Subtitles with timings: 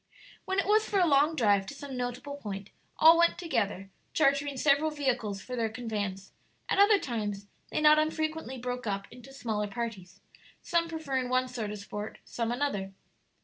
[0.45, 4.57] When it was for a long drive to some notable point, all went together, chartering
[4.57, 6.33] several vehicles for their conveyance;
[6.67, 10.19] at other times they not unfrequently broke up into smaller parties,
[10.63, 12.93] some preferring one sort of sport, some another.